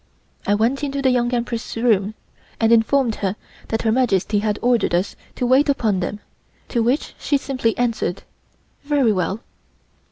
[0.47, 2.15] I went into the Young Empress' room
[2.59, 3.35] and informed her
[3.67, 6.21] that Her Majesty had ordered us to wait upon them,
[6.69, 8.23] to which she simply answered:
[8.83, 9.41] "Very well."